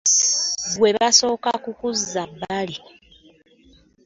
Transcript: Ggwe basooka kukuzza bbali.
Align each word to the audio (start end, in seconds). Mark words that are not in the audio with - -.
Ggwe 0.71 0.89
basooka 0.97 1.49
kukuzza 1.63 2.21
bbali. 2.31 2.77